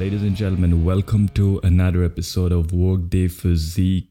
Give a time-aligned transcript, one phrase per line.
[0.00, 4.08] Ladies and gentlemen, welcome to another episode of Workday Physique,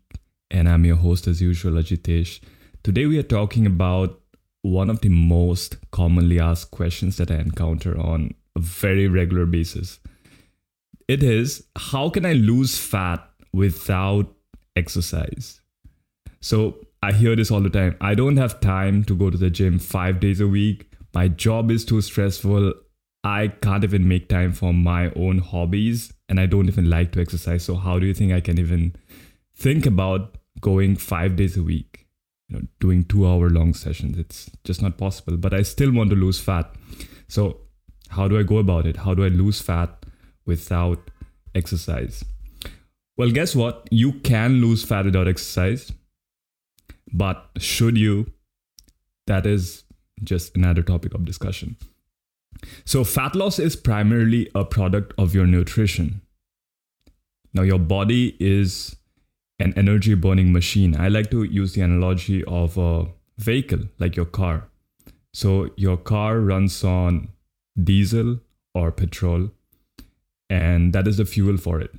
[0.52, 2.42] and I'm your host as usual, Ajitesh.
[2.84, 4.22] Today we are talking about
[4.62, 10.00] one of the most commonly asked questions that I encounter on a very regular basis.
[11.08, 14.32] It is how can I lose fat without
[14.76, 15.60] exercise?
[16.40, 17.98] So I hear this all the time.
[18.00, 20.92] I don't have time to go to the gym five days a week.
[21.16, 22.76] My job is too stressful.
[23.24, 27.22] I can't even make time for my own hobbies and I don't even like to
[27.22, 27.66] exercise.
[27.66, 28.96] So, how do you think I can even
[29.54, 32.08] think about going five days a week?
[32.48, 34.18] You know, doing two hour long sessions.
[34.18, 35.38] It's just not possible.
[35.38, 36.74] But I still want to lose fat.
[37.28, 37.58] So,
[38.10, 38.98] how do I go about it?
[38.98, 40.06] How do I lose fat
[40.46, 41.12] without
[41.54, 42.24] exercise?
[43.18, 43.88] Well, guess what?
[43.92, 45.92] You can lose fat without exercise.
[47.12, 48.32] But should you?
[49.28, 49.84] That is
[50.24, 51.76] just another topic of discussion.
[52.86, 56.22] So, fat loss is primarily a product of your nutrition.
[57.54, 58.96] Now, your body is
[59.60, 60.96] an energy burning machine.
[60.96, 64.68] I like to use the analogy of a vehicle, like your car.
[65.34, 67.30] So, your car runs on
[67.82, 68.40] diesel
[68.74, 69.52] or petrol,
[70.50, 71.94] and that is the fuel for it.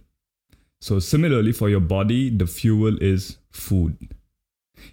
[0.81, 4.15] So, similarly, for your body, the fuel is food.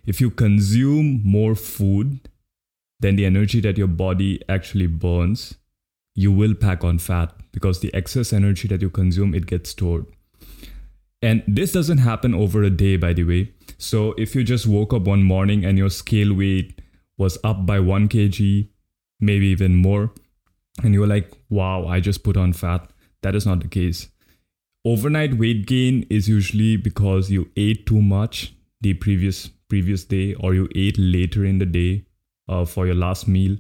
[0.05, 2.19] If you consume more food,
[2.99, 5.55] then the energy that your body actually burns,
[6.15, 10.05] you will pack on fat because the excess energy that you consume, it gets stored.
[11.21, 13.51] And this doesn't happen over a day, by the way.
[13.77, 16.81] So if you just woke up one morning and your scale weight
[17.17, 18.69] was up by 1 kg,
[19.19, 20.11] maybe even more,
[20.83, 22.89] and you were like, wow, I just put on fat,
[23.23, 24.09] that is not the case.
[24.85, 30.53] Overnight weight gain is usually because you ate too much the previous previous day or
[30.53, 32.05] you ate later in the day
[32.47, 33.57] uh, for your last meal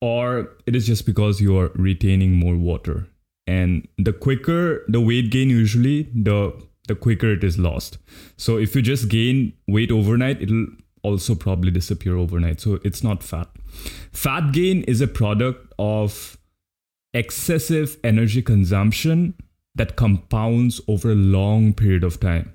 [0.00, 3.06] or it is just because you are retaining more water.
[3.46, 6.52] And the quicker the weight gain usually the
[6.88, 7.98] the quicker it is lost.
[8.36, 10.66] So if you just gain weight overnight it'll
[11.02, 12.60] also probably disappear overnight.
[12.60, 13.48] So it's not fat.
[14.12, 16.38] Fat gain is a product of
[17.12, 19.34] excessive energy consumption
[19.74, 22.52] that compounds over a long period of time.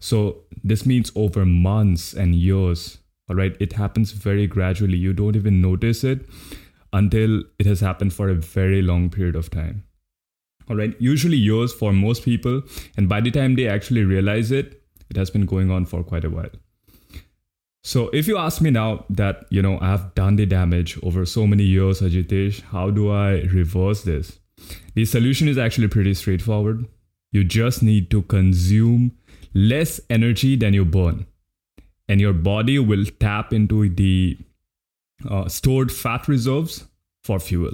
[0.00, 2.98] So this means over months and years.
[3.28, 3.56] All right.
[3.60, 4.98] It happens very gradually.
[4.98, 6.28] You don't even notice it
[6.92, 9.84] until it has happened for a very long period of time.
[10.68, 10.94] All right.
[11.00, 12.62] Usually years for most people.
[12.96, 16.24] And by the time they actually realize it, it has been going on for quite
[16.24, 16.50] a while.
[17.84, 21.26] So if you ask me now that, you know, I have done the damage over
[21.26, 24.38] so many years, Ajitesh, how do I reverse this?
[24.94, 26.86] The solution is actually pretty straightforward.
[27.32, 29.12] You just need to consume
[29.52, 31.26] less energy than you burn.
[32.08, 34.38] And your body will tap into the
[35.28, 36.86] uh, stored fat reserves
[37.22, 37.72] for fuel.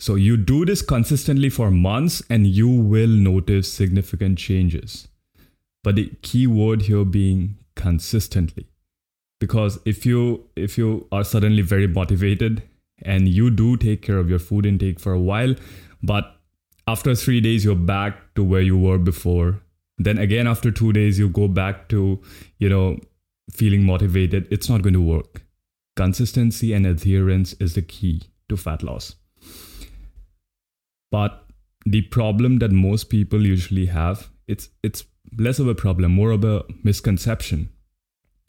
[0.00, 5.08] So you do this consistently for months and you will notice significant changes.
[5.82, 8.66] But the key word here being consistently.
[9.40, 12.62] Because if you if you are suddenly very motivated
[13.02, 15.54] and you do take care of your food intake for a while,
[16.02, 16.34] but
[16.86, 19.60] after 3 days you're back to where you were before
[19.98, 22.20] then again after 2 days you go back to
[22.58, 22.98] you know
[23.50, 25.42] feeling motivated it's not going to work
[25.96, 29.16] consistency and adherence is the key to fat loss
[31.10, 31.46] but
[31.86, 35.04] the problem that most people usually have it's it's
[35.38, 37.68] less of a problem more of a misconception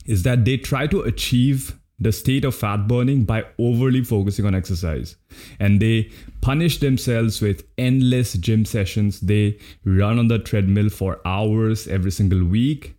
[0.05, 4.53] is that they try to achieve the state of fat burning by overly focusing on
[4.53, 5.15] exercise.
[5.59, 6.11] And they
[6.41, 9.21] punish themselves with endless gym sessions.
[9.21, 12.95] They run on the treadmill for hours every single week.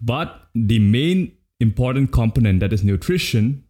[0.00, 3.64] But the main important component, that is nutrition,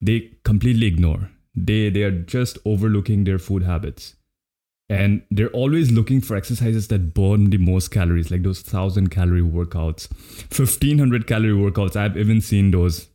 [0.00, 1.30] they completely ignore.
[1.54, 4.16] They, they are just overlooking their food habits.
[4.88, 9.40] And they're always looking for exercises that burn the most calories, like those 1000 calorie
[9.40, 10.10] workouts,
[10.56, 11.96] 1500 calorie workouts.
[11.96, 13.08] I've even seen those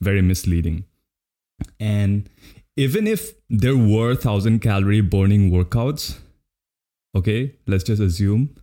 [0.00, 0.84] very misleading.
[1.78, 2.28] And
[2.76, 6.18] even if there were 1000 calorie burning workouts,
[7.14, 8.56] okay, let's just assume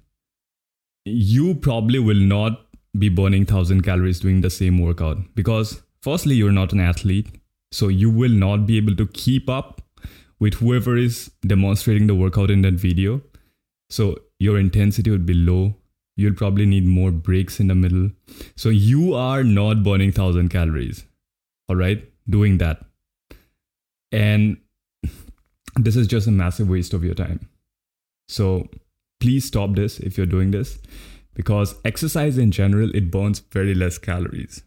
[1.05, 2.66] you probably will not
[2.97, 5.17] be burning 1000 calories doing the same workout.
[5.35, 7.27] Because firstly you're not an athlete
[7.71, 9.81] so you will not be able to keep up
[10.39, 13.21] with whoever is demonstrating the workout in that video.
[13.89, 15.75] So your intensity would be low.
[16.15, 18.11] You'll probably need more breaks in the middle.
[18.55, 21.03] So you are not burning 1000 calories
[21.69, 22.03] all right?
[22.29, 22.83] Doing that.
[24.11, 24.57] And
[25.75, 27.47] this is just a massive waste of your time.
[28.27, 28.67] So
[29.19, 30.79] please stop this if you're doing this
[31.37, 34.63] because exercise in general it burns very less calories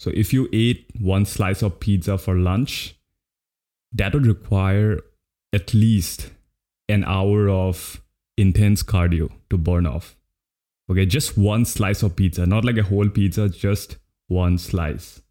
[0.00, 2.96] so if you ate one slice of pizza for lunch
[3.92, 4.98] that would require
[5.52, 6.30] at least
[6.88, 8.02] an hour of
[8.36, 10.16] intense cardio to burn off.
[10.90, 13.96] Okay, just one slice of pizza, not like a whole pizza, just
[14.26, 15.22] one slice.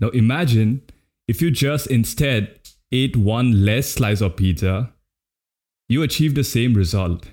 [0.00, 0.82] Now imagine
[1.28, 2.58] if you just instead
[2.90, 4.92] ate one less slice of pizza,
[5.88, 7.28] you achieve the same result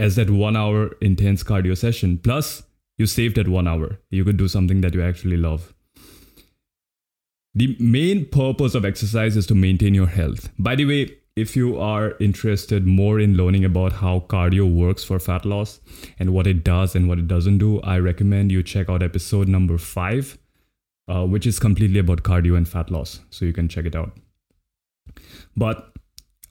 [0.00, 2.18] as that one hour intense cardio session.
[2.18, 2.62] Plus,
[2.96, 3.98] you saved that one hour.
[4.10, 5.74] You could do something that you actually love.
[7.54, 10.48] The main purpose of exercise is to maintain your health.
[10.58, 15.18] By the way, if you are interested more in learning about how cardio works for
[15.18, 15.80] fat loss
[16.18, 19.48] and what it does and what it doesn't do, I recommend you check out episode
[19.48, 20.38] number five,
[21.08, 23.20] uh, which is completely about cardio and fat loss.
[23.30, 24.16] So you can check it out.
[25.56, 25.92] But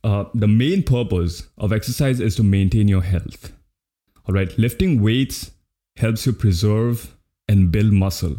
[0.04, 3.51] uh, the main purpose of exercise is to maintain your health.
[4.28, 5.51] All right, lifting weights
[5.98, 7.16] helps you preserve
[7.48, 8.38] and build muscle.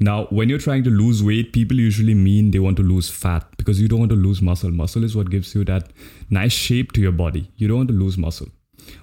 [0.00, 3.44] Now, when you're trying to lose weight, people usually mean they want to lose fat
[3.56, 4.70] because you don't want to lose muscle.
[4.70, 5.90] Muscle is what gives you that
[6.30, 7.50] nice shape to your body.
[7.56, 8.48] You don't want to lose muscle.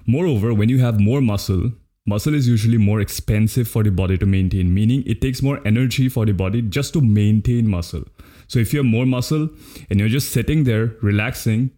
[0.06, 1.70] Moreover, when you have more muscle,
[2.06, 6.08] muscle is usually more expensive for the body to maintain, meaning it takes more energy
[6.08, 8.04] for the body just to maintain muscle.
[8.48, 9.48] So if you have more muscle
[9.90, 11.70] and you're just sitting there relaxing,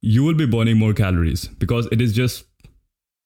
[0.00, 2.44] you will be burning more calories because it is just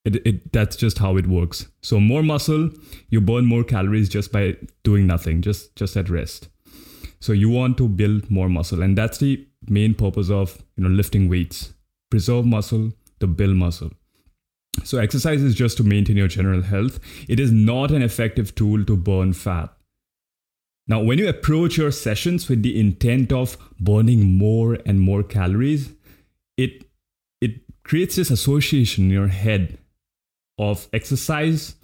[0.05, 1.67] it, it that's just how it works.
[1.83, 2.71] So more muscle,
[3.11, 6.49] you burn more calories just by doing nothing, just just at rest.
[7.21, 10.91] So you want to build more muscle and that's the main purpose of, you know,
[10.91, 11.75] lifting weights.
[12.11, 13.91] Preserve muscle to build muscle.
[14.85, 17.01] So exercise is just to maintain your general health.
[17.29, 19.73] It is not an effective tool to burn fat.
[20.89, 25.93] Now, when you approach your sessions with the intent of burning more and more calories,
[26.57, 26.85] it
[27.43, 29.79] it creates this association in your head
[30.57, 31.75] of exercise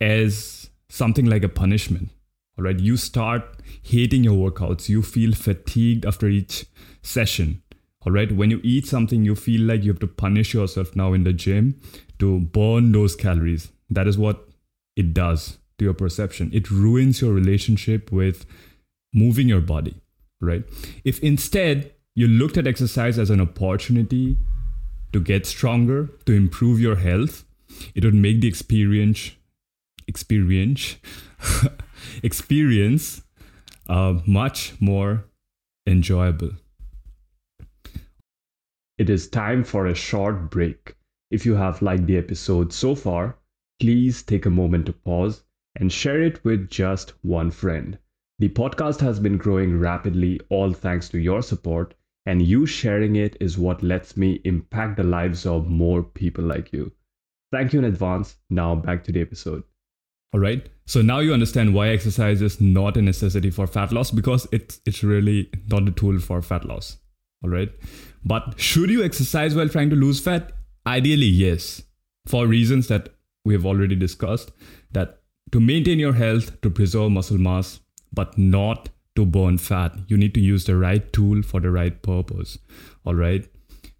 [0.00, 2.10] as something like a punishment.
[2.58, 3.44] All right, you start
[3.82, 4.88] hating your workouts.
[4.88, 6.66] You feel fatigued after each
[7.02, 7.62] session.
[8.04, 11.12] All right, when you eat something, you feel like you have to punish yourself now
[11.12, 11.80] in the gym
[12.18, 13.70] to burn those calories.
[13.90, 14.48] That is what
[14.96, 16.50] it does to your perception.
[16.52, 18.46] It ruins your relationship with
[19.12, 19.96] moving your body,
[20.40, 20.62] right?
[21.04, 24.36] If instead you looked at exercise as an opportunity
[25.12, 27.44] to get stronger, to improve your health,
[27.94, 29.32] it would make the experience
[30.06, 30.96] experience
[32.22, 33.22] experience
[33.88, 35.24] uh, much more
[35.86, 36.50] enjoyable.
[38.98, 40.94] It is time for a short break.
[41.30, 43.38] If you have liked the episode so far,
[43.80, 45.42] please take a moment to pause
[45.76, 47.98] and share it with just one friend.
[48.38, 51.94] The podcast has been growing rapidly, all thanks to your support,
[52.26, 56.72] and you sharing it is what lets me impact the lives of more people like
[56.72, 56.92] you.
[57.52, 58.36] Thank you in advance.
[58.48, 59.64] Now back to the episode.
[60.32, 60.68] All right.
[60.86, 64.80] So now you understand why exercise is not a necessity for fat loss because it's
[64.86, 66.98] it's really not a tool for fat loss.
[67.42, 67.70] All right.
[68.24, 70.52] But should you exercise while trying to lose fat?
[70.86, 71.82] Ideally, yes.
[72.26, 73.08] For reasons that
[73.44, 74.52] we have already discussed
[74.92, 75.19] that
[75.52, 77.80] to maintain your health, to preserve muscle mass,
[78.12, 79.96] but not to burn fat.
[80.08, 82.58] You need to use the right tool for the right purpose.
[83.04, 83.46] All right.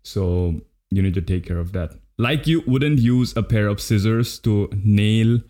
[0.02, 1.94] So you need to take care of that.
[2.18, 5.40] Like you wouldn't use a pair of scissors to nail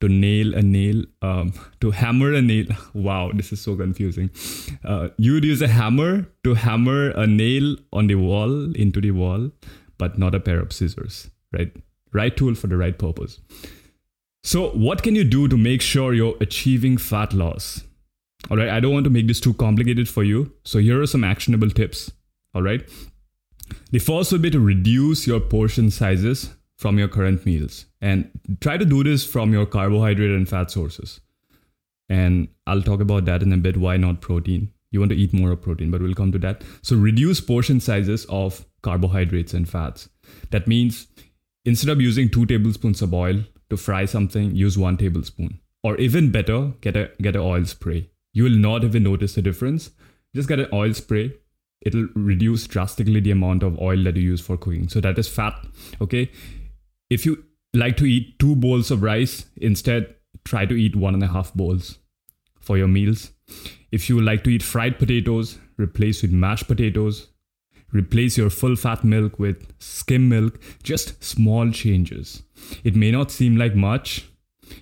[0.00, 2.64] to nail a nail um, to hammer a nail
[2.94, 4.30] wow this is so confusing
[4.84, 9.10] uh, you would use a hammer to hammer a nail on the wall into the
[9.10, 9.50] wall
[9.98, 11.76] but not a pair of scissors right
[12.12, 13.40] right tool for the right purpose
[14.42, 17.84] so, what can you do to make sure you're achieving fat loss?
[18.50, 20.52] All right, I don't want to make this too complicated for you.
[20.64, 22.10] So, here are some actionable tips.
[22.54, 22.88] All right.
[23.90, 28.30] The first would be to reduce your portion sizes from your current meals and
[28.60, 31.20] try to do this from your carbohydrate and fat sources.
[32.08, 33.76] And I'll talk about that in a bit.
[33.76, 34.72] Why not protein?
[34.90, 36.62] You want to eat more of protein, but we'll come to that.
[36.80, 40.08] So, reduce portion sizes of carbohydrates and fats.
[40.50, 41.08] That means
[41.66, 45.60] instead of using two tablespoons of oil to fry something, use one tablespoon.
[45.82, 48.10] Or even better, get a get an oil spray.
[48.32, 49.90] You will not even notice the difference.
[50.34, 51.32] Just get an oil spray.
[51.80, 54.88] It'll reduce drastically the amount of oil that you use for cooking.
[54.88, 55.54] So that is fat.
[56.00, 56.30] Okay.
[57.08, 61.22] If you like to eat two bowls of rice, instead try to eat one and
[61.22, 61.98] a half bowls
[62.60, 63.30] for your meals.
[63.90, 67.28] If you like to eat fried potatoes, replace with mashed potatoes.
[67.92, 72.42] Replace your full fat milk with skim milk, just small changes.
[72.84, 74.26] It may not seem like much.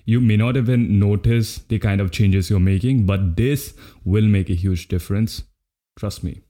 [0.04, 3.74] You may not even notice the kind of changes you're making, but this
[4.04, 5.44] will make a huge difference.
[5.98, 6.42] Trust me.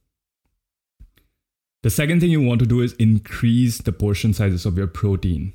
[1.85, 5.55] The second thing you want to do is increase the portion sizes of your protein.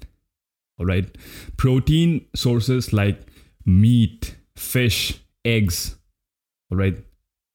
[0.79, 1.17] All right.
[1.57, 3.27] Protein sources like
[3.65, 5.97] meat, fish, eggs,
[6.71, 6.97] all right,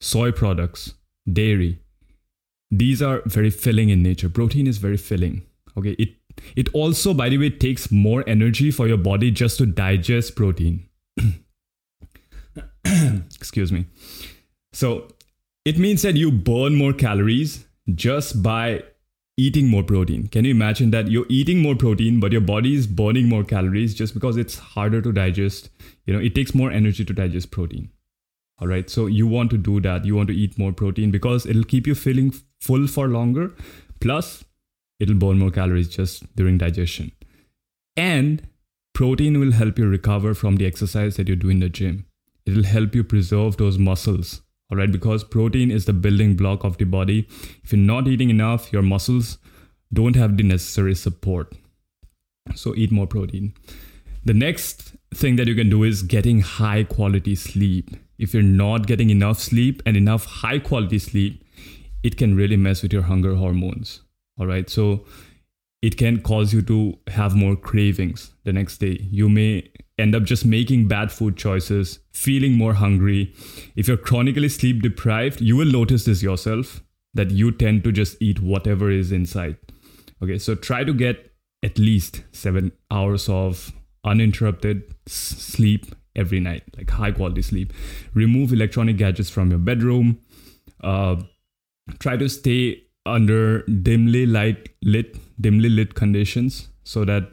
[0.00, 0.94] soy products,
[1.30, 1.80] dairy,
[2.70, 4.28] these are very filling in nature.
[4.28, 5.42] Protein is very filling.
[5.76, 6.10] Okay, it
[6.56, 10.88] it also, by the way, takes more energy for your body just to digest protein.
[12.84, 13.86] Excuse me.
[14.72, 15.08] So
[15.64, 18.84] it means that you burn more calories just by
[19.36, 20.28] eating more protein.
[20.28, 23.94] Can you imagine that you're eating more protein, but your body is burning more calories
[23.94, 25.70] just because it's harder to digest?
[26.06, 27.90] You know, it takes more energy to digest protein.
[28.60, 28.90] All right.
[28.90, 30.04] So you want to do that.
[30.04, 33.54] You want to eat more protein because it'll keep you feeling full for longer.
[34.00, 34.44] Plus,
[34.98, 37.12] it'll burn more calories just during digestion.
[37.96, 38.48] And
[38.94, 42.06] protein will help you recover from the exercise that you do in the gym.
[42.46, 44.42] It'll help you preserve those muscles.
[44.70, 44.90] All right.
[44.90, 47.28] Because protein is the building block of the body.
[47.62, 49.38] If you're not eating enough, your muscles
[49.92, 51.54] don't have the necessary support.
[52.54, 53.54] So eat more protein.
[54.24, 58.86] The next thing that you can do is getting high quality sleep if you're not
[58.86, 61.44] getting enough sleep and enough high quality sleep,
[62.02, 64.02] it can really mess with your hunger hormones.
[64.38, 64.68] All right.
[64.68, 65.04] So
[65.82, 68.98] it can cause you to have more cravings the next day.
[69.10, 73.34] You may end up just making bad food choices, feeling more hungry.
[73.76, 76.82] If you're chronically sleep deprived, you will notice this yourself
[77.14, 79.56] that you tend to just eat whatever is inside.
[80.22, 80.38] Okay.
[80.38, 81.32] So try to get
[81.62, 83.72] at least seven hours of
[84.04, 85.86] uninterrupted sleep
[86.18, 87.72] every night, like high quality sleep.
[88.12, 90.18] Remove electronic gadgets from your bedroom.
[90.82, 91.16] Uh,
[91.98, 97.30] try to stay under dimly light lit, dimly lit conditions so that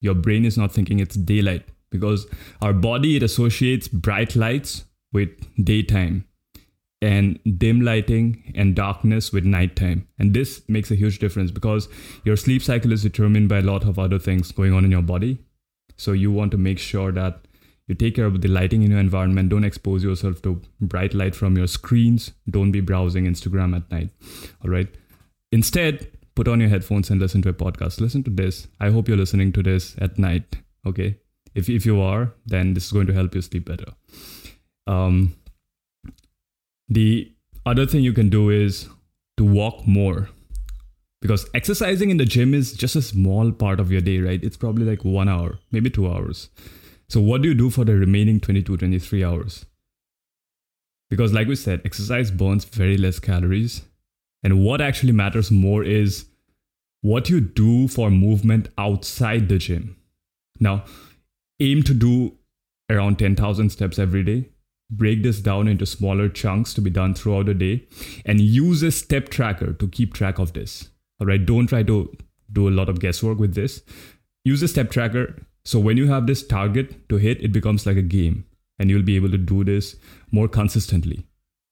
[0.00, 2.26] your brain is not thinking it's daylight because
[2.60, 5.30] our body it associates bright lights with
[5.64, 6.24] daytime
[7.02, 10.06] and dim lighting and darkness with nighttime.
[10.18, 11.88] And this makes a huge difference because
[12.24, 15.02] your sleep cycle is determined by a lot of other things going on in your
[15.02, 15.38] body.
[15.96, 17.46] So you want to make sure that
[17.88, 19.48] you take care of the lighting in your environment.
[19.48, 22.32] Don't expose yourself to bright light from your screens.
[22.48, 24.10] Don't be browsing instagram at night.
[24.64, 24.88] All right?
[25.50, 28.00] Instead put on your headphones and listen to a podcast.
[28.00, 28.68] Listen to this.
[28.80, 31.18] I hope you're listening to this at night okay?
[31.54, 33.92] If, if you are then this is going to help you sleep better.
[34.86, 35.34] Um,
[36.88, 37.32] the
[37.64, 38.88] other thing you can do is
[39.36, 40.28] to walk more.
[41.20, 44.42] Because exercising in the gym is just a small part of your day right?
[44.42, 46.48] It's probably like one hour maybe two hours
[47.12, 49.66] so, what do you do for the remaining 22, 23 hours?
[51.10, 53.82] Because, like we said, exercise burns very less calories.
[54.42, 56.24] And what actually matters more is
[57.02, 59.94] what you do for movement outside the gym.
[60.58, 60.86] Now,
[61.60, 62.38] aim to do
[62.88, 64.48] around 10,000 steps every day.
[64.90, 67.86] Break this down into smaller chunks to be done throughout the day
[68.24, 70.88] and use a step tracker to keep track of this.
[71.20, 72.10] All right, don't try to
[72.50, 73.82] do a lot of guesswork with this.
[74.46, 77.96] Use a step tracker, so when you have this target to hit, it becomes like
[77.96, 78.44] a game
[78.78, 79.96] and you'll be able to do this
[80.30, 81.26] more consistently.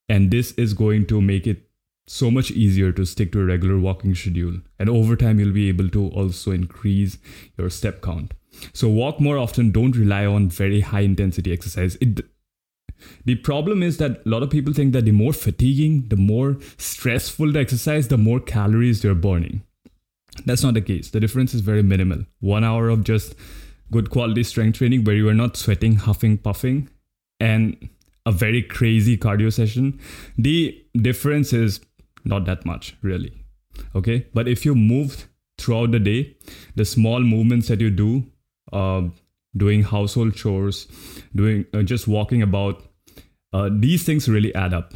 [0.08, 1.68] And this is going to make it
[2.06, 4.60] so much easier to stick to a regular walking schedule.
[4.78, 7.18] And over time, you'll be able to also increase
[7.56, 8.34] your step count.
[8.72, 11.96] So walk more often, don't rely on very high intensity exercise.
[12.00, 12.20] It,
[13.24, 16.58] the problem is that a lot of people think that the more fatiguing, the more
[16.78, 19.62] stressful the exercise, the more calories they're burning.
[20.44, 21.10] That's not the case.
[21.10, 22.24] The difference is very minimal.
[22.40, 23.34] One hour of just
[23.92, 26.88] good quality strength training where you are not sweating, huffing, puffing,
[27.38, 27.88] and
[28.26, 29.98] a very crazy cardio session,
[30.36, 31.80] the difference is
[32.24, 33.32] not that much, really.
[33.94, 34.26] Okay.
[34.34, 35.28] But if you move
[35.58, 36.36] throughout the day,
[36.74, 38.24] the small movements that you do,
[38.72, 39.02] uh,
[39.56, 40.86] doing household chores,
[41.34, 42.82] doing uh, just walking about,
[43.52, 44.94] uh, these things really add up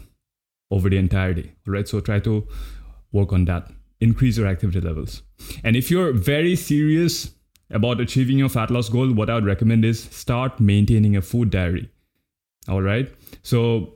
[0.70, 1.52] over the entire day.
[1.66, 1.88] Right.
[1.88, 2.46] So try to
[3.12, 3.70] work on that,
[4.00, 5.22] increase your activity levels.
[5.64, 7.34] And if you're very serious
[7.74, 11.50] about achieving your fat loss goal, what I would recommend is start maintaining a food
[11.50, 11.90] diary.
[12.68, 13.12] All right.
[13.42, 13.94] So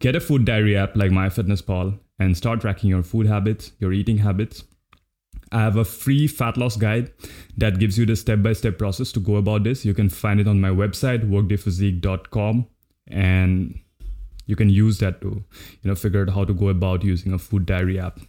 [0.00, 4.18] get a food diary app like MyFitnessPal and start tracking your food habits, your eating
[4.18, 4.64] habits.
[5.52, 7.12] I have a free fat loss guide
[7.56, 9.84] that gives you the step by step process to go about this.
[9.84, 12.66] You can find it on my website, workdayphysique.com,
[13.08, 13.80] and
[14.46, 15.44] you can use that to
[15.82, 18.20] you know figure out how to go about using a food diary app.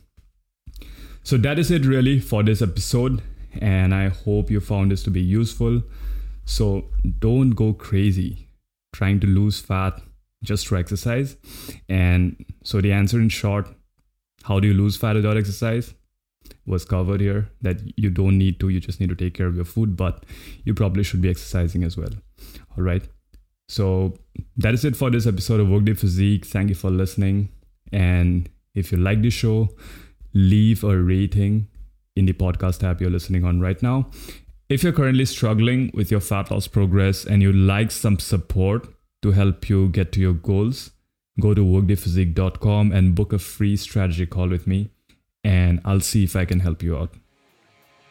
[1.23, 3.21] So that is it really for this episode
[3.59, 5.81] and I hope you found this to be useful.
[6.45, 6.85] So
[7.19, 8.47] don't go crazy
[8.93, 10.01] trying to lose fat
[10.43, 11.37] just for exercise.
[11.87, 13.67] And so the answer in short,
[14.43, 15.93] how do you lose fat without exercise?
[16.65, 19.55] Was covered here that you don't need to, you just need to take care of
[19.55, 20.25] your food, but
[20.63, 22.09] you probably should be exercising as well.
[22.77, 23.07] All right.
[23.69, 24.17] So
[24.57, 26.45] that is it for this episode of Workday Physique.
[26.45, 27.49] Thank you for listening.
[27.91, 29.69] And if you like the show,
[30.33, 31.67] leave a rating
[32.15, 34.09] in the podcast app you're listening on right now.
[34.69, 38.87] If you're currently struggling with your fat loss progress and you'd like some support
[39.21, 40.91] to help you get to your goals,
[41.39, 44.91] go to workdayphysique.com and book a free strategy call with me,
[45.43, 47.13] and I'll see if I can help you out.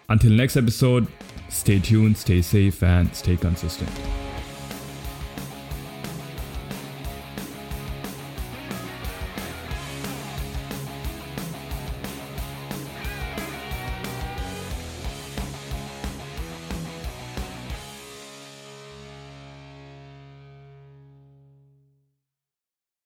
[0.09, 1.07] Until next episode,
[1.49, 3.91] stay tuned, stay safe, and stay consistent.